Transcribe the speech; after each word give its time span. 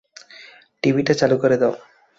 টিভিটা 0.83 1.13
চালু 1.13 1.35
করে 1.37 1.55
দাও। 1.57 1.73